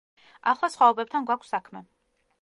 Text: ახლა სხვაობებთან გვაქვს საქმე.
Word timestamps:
ახლა 0.51 0.69
სხვაობებთან 0.77 1.29
გვაქვს 1.31 1.55
საქმე. 1.57 1.87